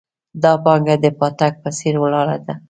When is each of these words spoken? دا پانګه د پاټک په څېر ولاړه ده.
دا 0.43 0.53
پانګه 0.63 0.95
د 1.03 1.05
پاټک 1.19 1.53
په 1.63 1.69
څېر 1.77 1.95
ولاړه 1.99 2.37
ده. 2.45 2.53